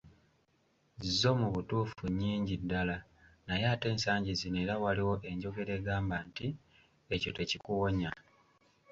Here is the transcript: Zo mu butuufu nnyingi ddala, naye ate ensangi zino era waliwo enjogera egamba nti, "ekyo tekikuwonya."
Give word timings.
Zo 1.19 1.31
mu 1.39 1.47
butuufu 1.55 2.03
nnyingi 2.11 2.55
ddala, 2.61 2.97
naye 3.47 3.65
ate 3.73 3.87
ensangi 3.93 4.31
zino 4.39 4.57
era 4.63 4.75
waliwo 4.83 5.15
enjogera 5.31 5.71
egamba 5.79 6.15
nti, 6.27 6.47
"ekyo 7.15 7.29
tekikuwonya." 7.37 8.11